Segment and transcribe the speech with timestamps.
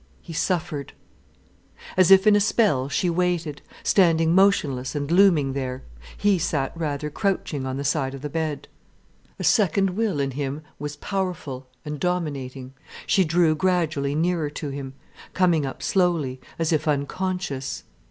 [0.23, 0.93] He suffered.
[1.95, 5.83] As if in a spell she waited, standing motionless and looming there,
[6.17, 8.67] he sat rather crouching on the side of the bed.
[9.37, 12.73] A second will in him was powerful and dominating.
[13.05, 14.93] She drew gradually nearer to him,
[15.33, 17.83] coming up slowly, as if unconscious.